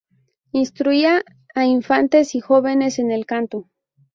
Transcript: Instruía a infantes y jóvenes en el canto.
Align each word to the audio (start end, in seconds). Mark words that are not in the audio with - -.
Instruía 0.53 1.23
a 1.53 1.65
infantes 1.67 2.33
y 2.33 2.39
jóvenes 2.39 2.97
en 2.97 3.11
el 3.11 3.27
canto. 3.27 3.69